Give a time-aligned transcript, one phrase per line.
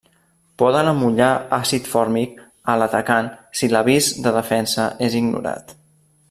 [0.59, 1.27] Poden amollar
[1.57, 2.41] àcid fòrmic
[2.73, 3.29] a l'atacant
[3.61, 5.77] si l'avís de defensa és ignorat.